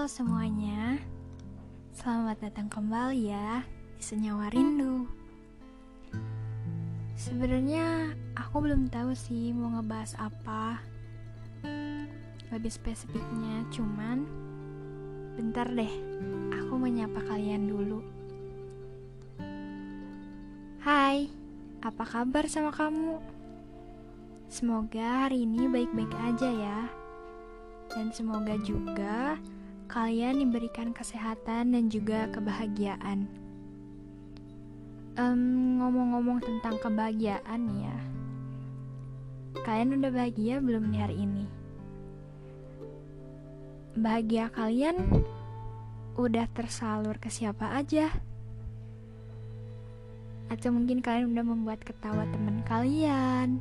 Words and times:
Halo 0.00 0.08
semuanya, 0.08 0.96
selamat 1.92 2.48
datang 2.48 2.72
kembali 2.72 3.36
ya 3.36 3.60
di 3.68 4.00
Senyawa 4.00 4.48
Rindu. 4.48 5.04
Sebenarnya 7.20 8.16
aku 8.32 8.64
belum 8.64 8.88
tahu 8.88 9.12
sih 9.12 9.52
mau 9.52 9.68
ngebahas 9.76 10.16
apa, 10.16 10.80
lebih 12.48 12.72
spesifiknya. 12.72 13.68
Cuman, 13.68 14.24
bentar 15.36 15.68
deh, 15.68 15.92
aku 16.48 16.80
menyapa 16.80 17.20
kalian 17.20 17.68
dulu. 17.68 18.00
Hai, 20.80 21.28
apa 21.84 22.08
kabar 22.08 22.48
sama 22.48 22.72
kamu? 22.72 23.20
Semoga 24.48 25.28
hari 25.28 25.44
ini 25.44 25.68
baik-baik 25.68 26.16
aja 26.24 26.48
ya 26.48 26.80
dan 27.92 28.08
semoga 28.16 28.56
juga 28.64 29.36
kalian 29.90 30.38
diberikan 30.38 30.94
kesehatan 30.94 31.74
dan 31.74 31.90
juga 31.90 32.30
kebahagiaan. 32.30 33.26
Um, 35.18 35.82
ngomong-ngomong 35.82 36.38
tentang 36.38 36.78
kebahagiaan 36.78 37.66
ya, 37.82 37.96
kalian 39.66 39.98
udah 39.98 40.10
bahagia 40.14 40.62
belum 40.62 40.94
di 40.94 40.96
hari 41.02 41.16
ini? 41.18 41.44
Bahagia 43.98 44.46
kalian 44.54 45.26
udah 46.14 46.46
tersalur 46.54 47.18
ke 47.18 47.26
siapa 47.26 47.74
aja? 47.74 48.14
Atau 50.46 50.70
mungkin 50.70 51.02
kalian 51.02 51.34
udah 51.34 51.42
membuat 51.42 51.82
ketawa 51.82 52.22
teman 52.30 52.62
kalian, 52.62 53.58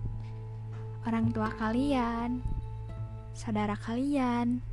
orang 1.09 1.33
tua 1.33 1.49
kalian, 1.57 2.45
saudara 3.33 3.73
kalian. 3.73 4.68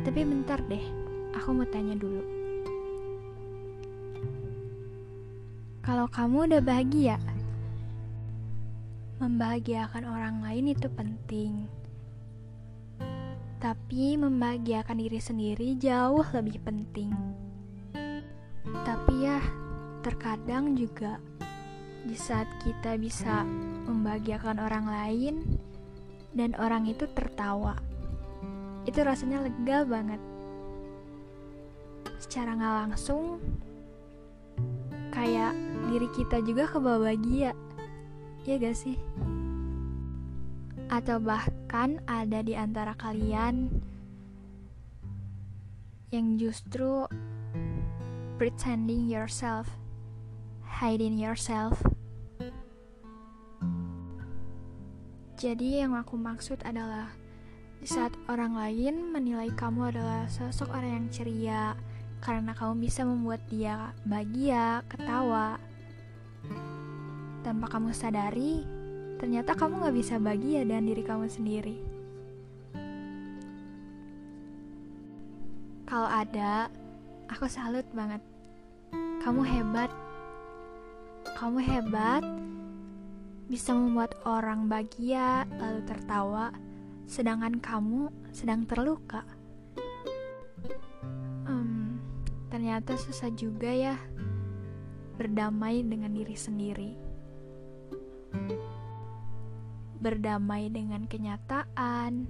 Tapi 0.00 0.24
bentar 0.24 0.56
deh, 0.64 0.80
aku 1.36 1.52
mau 1.52 1.68
tanya 1.68 1.92
dulu. 1.92 2.24
Kalau 5.84 6.08
kamu 6.08 6.48
udah 6.48 6.62
bahagia, 6.64 7.20
membahagiakan 9.20 10.08
orang 10.08 10.40
lain 10.40 10.72
itu 10.72 10.88
penting. 10.88 11.68
Tapi 13.60 14.16
membahagiakan 14.16 14.96
diri 14.96 15.20
sendiri 15.20 15.76
jauh 15.76 16.24
lebih 16.32 16.56
penting. 16.64 17.12
Tapi 18.64 19.14
ya, 19.28 19.44
terkadang 20.00 20.72
juga 20.72 21.20
di 22.02 22.16
saat 22.16 22.48
kita 22.64 22.96
bisa 22.96 23.44
membahagiakan 23.86 24.58
orang 24.58 24.86
lain, 24.88 25.34
dan 26.32 26.56
orang 26.56 26.88
itu 26.88 27.04
tertawa. 27.12 27.91
Itu 28.88 28.98
rasanya 29.02 29.42
lega 29.46 29.86
banget. 29.86 30.20
Secara 32.18 32.54
nggak 32.54 32.76
langsung, 32.86 33.38
kayak 35.14 35.54
diri 35.90 36.08
kita 36.14 36.42
juga 36.42 36.70
kebawa 36.70 37.10
bahagia. 37.10 37.52
Ya 38.42 38.58
gak 38.58 38.74
sih? 38.74 38.98
Atau 40.90 41.22
bahkan 41.22 42.02
ada 42.10 42.42
di 42.42 42.58
antara 42.58 42.94
kalian 42.98 43.70
yang 46.10 46.36
justru 46.36 47.06
pretending 48.36 49.06
yourself, 49.06 49.78
hiding 50.66 51.16
yourself, 51.16 51.78
Jadi 55.42 55.82
yang 55.82 55.98
aku 55.98 56.14
maksud 56.14 56.62
adalah 56.62 57.10
di 57.82 57.90
saat 57.90 58.14
orang 58.30 58.54
lain 58.54 59.10
menilai 59.10 59.50
kamu 59.58 59.90
adalah 59.90 60.30
sosok 60.30 60.70
orang 60.70 61.02
yang 61.02 61.08
ceria 61.10 61.74
karena 62.22 62.54
kamu 62.54 62.78
bisa 62.78 63.02
membuat 63.02 63.42
dia 63.50 63.90
bahagia, 64.06 64.86
ketawa. 64.86 65.58
Tanpa 67.42 67.66
kamu 67.66 67.90
sadari, 67.90 68.62
ternyata 69.18 69.58
kamu 69.58 69.82
gak 69.82 69.98
bisa 69.98 70.14
bahagia 70.22 70.62
dengan 70.62 70.86
diri 70.86 71.02
kamu 71.02 71.26
sendiri. 71.26 71.76
Kalau 75.82 76.06
ada, 76.06 76.70
aku 77.34 77.50
salut 77.50 77.84
banget. 77.90 78.22
Kamu 79.26 79.42
hebat. 79.42 79.90
Kamu 81.34 81.58
hebat 81.58 82.22
bisa 83.50 83.74
membuat 83.74 84.14
orang 84.22 84.70
bahagia 84.70 85.50
lalu 85.58 85.82
tertawa, 85.82 86.54
sedangkan 87.06 87.58
kamu 87.58 88.08
sedang 88.32 88.64
terluka. 88.64 89.26
Um, 91.44 91.98
ternyata 92.48 92.96
susah 92.96 93.28
juga 93.34 93.68
ya 93.68 93.96
berdamai 95.16 95.84
dengan 95.84 96.10
diri 96.16 96.34
sendiri, 96.34 96.92
berdamai 100.00 100.72
dengan 100.72 101.04
kenyataan, 101.06 102.26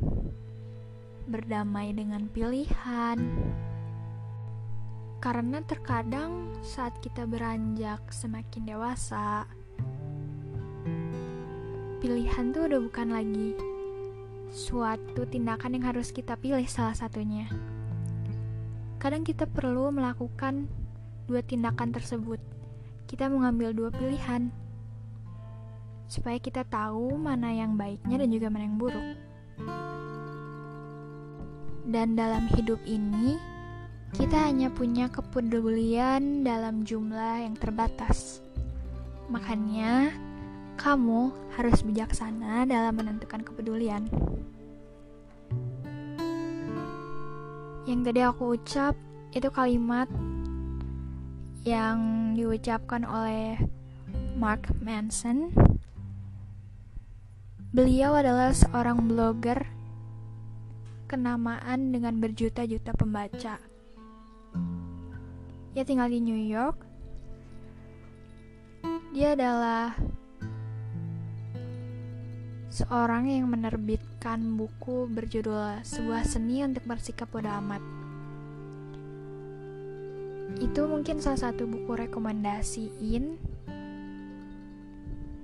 berdamai 1.31 1.95
dengan 1.95 2.27
pilihan. 2.29 3.19
Karena 5.23 5.63
terkadang 5.63 6.51
saat 6.67 6.99
kita 6.99 7.31
beranjak 7.31 8.03
semakin 8.11 8.67
dewasa, 8.67 9.47
pilihan 12.03 12.51
tuh 12.51 12.67
udah 12.67 12.81
bukan 12.83 13.09
lagi 13.15 13.55
suatu 14.53 15.25
tindakan 15.25 15.81
yang 15.81 15.89
harus 15.89 16.13
kita 16.13 16.37
pilih 16.37 16.69
salah 16.69 16.93
satunya. 16.93 17.49
Kadang 19.01 19.25
kita 19.25 19.49
perlu 19.49 19.89
melakukan 19.89 20.69
dua 21.25 21.41
tindakan 21.41 21.91
tersebut. 21.91 22.37
Kita 23.09 23.33
mengambil 23.33 23.73
dua 23.73 23.89
pilihan 23.89 24.53
supaya 26.05 26.37
kita 26.37 26.69
tahu 26.69 27.17
mana 27.17 27.49
yang 27.49 27.81
baiknya 27.81 28.21
dan 28.21 28.29
juga 28.29 28.53
mana 28.53 28.69
yang 28.69 28.77
buruk. 28.77 29.09
Dan 31.89 32.15
dalam 32.15 32.47
hidup 32.53 32.79
ini, 32.85 33.41
kita 34.13 34.53
hanya 34.53 34.69
punya 34.69 35.09
kepedulian 35.09 36.45
dalam 36.45 36.85
jumlah 36.85 37.49
yang 37.49 37.57
terbatas. 37.57 38.45
Makanya, 39.33 40.13
kamu 40.81 41.33
harus 41.55 41.85
bijaksana 41.85 42.65
dalam 42.65 42.95
menentukan 42.97 43.45
kepedulian. 43.45 44.09
Yang 47.83 48.01
tadi 48.07 48.21
aku 48.23 48.45
ucap 48.55 48.95
itu 49.35 49.49
kalimat 49.51 50.07
yang 51.63 52.33
diucapkan 52.39 53.03
oleh 53.03 53.59
Mark 54.39 54.71
Manson. 54.83 55.51
Beliau 57.73 58.13
adalah 58.13 58.53
seorang 58.53 59.09
blogger 59.09 59.65
kenamaan 61.09 61.93
dengan 61.93 62.17
berjuta-juta 62.21 62.93
pembaca. 62.97 63.61
Ia 65.73 65.85
tinggal 65.89 66.13
di 66.13 66.21
New 66.21 66.37
York. 66.37 66.85
Dia 69.13 69.37
adalah 69.37 69.97
seorang 72.73 73.29
yang 73.29 73.53
menerbitkan 73.53 74.57
buku 74.57 75.05
berjudul 75.05 75.85
Sebuah 75.85 76.25
Seni 76.25 76.65
untuk 76.65 76.89
Bersikap 76.89 77.29
Bodo 77.29 77.53
Amat. 77.53 77.85
Itu 80.57 80.89
mungkin 80.89 81.21
salah 81.21 81.53
satu 81.53 81.69
buku 81.69 81.93
rekomendasiin 82.09 83.25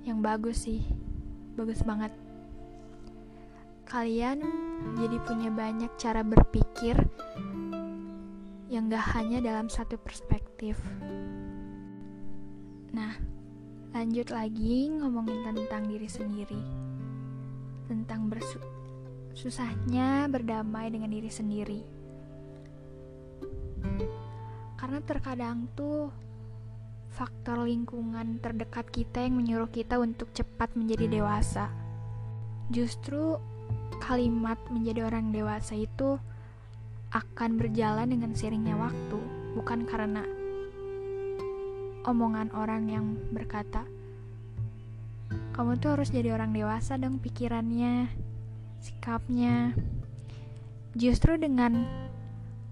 yang 0.09 0.25
bagus 0.25 0.65
sih, 0.65 0.81
bagus 1.53 1.85
banget. 1.85 2.09
Kalian 3.85 4.41
jadi 4.97 5.21
punya 5.21 5.53
banyak 5.53 5.93
cara 6.01 6.25
berpikir 6.25 6.97
yang 8.73 8.89
gak 8.89 9.05
hanya 9.13 9.37
dalam 9.37 9.69
satu 9.69 10.01
perspektif. 10.01 10.81
Nah, 12.89 13.13
lanjut 13.93 14.33
lagi 14.33 14.89
ngomongin 14.89 15.45
tentang 15.45 15.85
diri 15.85 16.09
sendiri 16.09 16.88
tentang 17.89 18.29
bersusahnya 18.29 20.29
berdamai 20.29 20.93
dengan 20.93 21.09
diri 21.09 21.33
sendiri. 21.33 21.81
Karena 24.77 25.01
terkadang 25.01 25.65
tuh 25.73 26.13
faktor 27.09 27.65
lingkungan 27.65 28.37
terdekat 28.37 28.85
kita 28.93 29.25
yang 29.25 29.41
menyuruh 29.41 29.73
kita 29.73 29.97
untuk 29.97 30.29
cepat 30.37 30.77
menjadi 30.77 31.09
dewasa. 31.09 31.73
Justru 32.69 33.41
kalimat 33.97 34.61
menjadi 34.69 35.09
orang 35.09 35.33
dewasa 35.33 35.73
itu 35.73 36.21
akan 37.09 37.57
berjalan 37.57 38.13
dengan 38.13 38.37
seiringnya 38.37 38.77
waktu, 38.77 39.17
bukan 39.57 39.89
karena 39.89 40.21
omongan 42.05 42.53
orang 42.53 42.85
yang 42.85 43.17
berkata, 43.33 43.81
kamu 45.59 45.75
tuh 45.75 45.91
harus 45.91 46.07
jadi 46.07 46.31
orang 46.31 46.55
dewasa 46.55 46.95
dong 46.95 47.19
pikirannya, 47.19 48.07
sikapnya. 48.79 49.75
Justru 50.95 51.35
dengan 51.35 51.83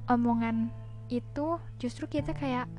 omongan 0.07 0.72
itu 1.12 1.60
justru 1.84 2.07
kita 2.07 2.31
kayak 2.31 2.72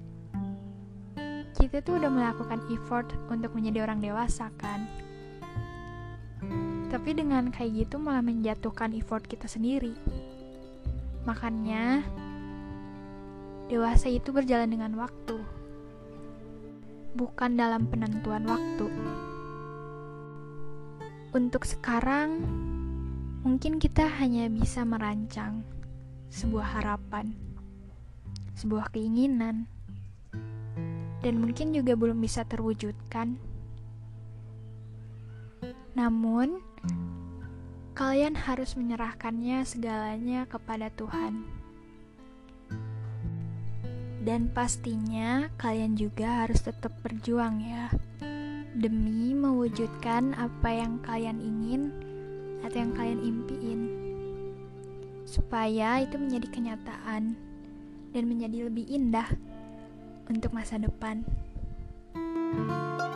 kita 1.60 1.84
tuh 1.84 2.00
udah 2.00 2.08
melakukan 2.08 2.56
effort 2.72 3.04
untuk 3.28 3.52
menjadi 3.52 3.84
orang 3.84 4.00
dewasa 4.00 4.48
kan? 4.56 4.88
Tapi 6.88 7.10
dengan 7.12 7.52
kayak 7.52 7.84
gitu 7.84 8.00
malah 8.00 8.24
menjatuhkan 8.24 8.96
effort 8.96 9.28
kita 9.28 9.44
sendiri. 9.44 9.92
Makanya 11.28 12.00
dewasa 13.68 14.08
itu 14.08 14.32
berjalan 14.32 14.72
dengan 14.72 14.96
waktu 14.96 15.36
bukan 17.12 17.60
dalam 17.60 17.84
penentuan 17.92 18.48
waktu 18.48 18.88
untuk 21.38 21.62
sekarang 21.62 22.42
mungkin 23.46 23.78
kita 23.78 24.10
hanya 24.18 24.50
bisa 24.50 24.82
merancang 24.82 25.62
sebuah 26.34 26.82
harapan 26.82 27.30
sebuah 28.58 28.90
keinginan 28.90 29.70
dan 31.22 31.38
mungkin 31.38 31.70
juga 31.70 31.94
belum 31.94 32.18
bisa 32.18 32.42
terwujudkan. 32.42 33.38
Namun, 35.94 36.62
kalian 37.94 38.38
harus 38.38 38.78
menyerahkannya 38.78 39.66
segalanya 39.66 40.46
kepada 40.46 40.90
Tuhan. 40.94 41.42
Dan 44.22 44.50
pastinya 44.54 45.50
kalian 45.58 45.98
juga 45.98 46.46
harus 46.46 46.62
tetap 46.62 46.94
berjuang 47.02 47.62
ya 47.66 47.90
demi 48.76 49.32
mewujudkan 49.32 50.36
apa 50.36 50.68
yang 50.68 51.00
kalian 51.00 51.40
ingin 51.40 51.82
atau 52.66 52.76
yang 52.84 52.92
kalian 52.92 53.20
impiin 53.24 53.80
supaya 55.28 56.00
itu 56.04 56.16
menjadi 56.16 56.48
kenyataan 56.52 57.36
dan 58.12 58.22
menjadi 58.24 58.72
lebih 58.72 58.88
indah 58.88 59.28
untuk 60.28 60.52
masa 60.56 60.80
depan. 60.80 61.24
thank 62.48 63.02
you 63.02 63.07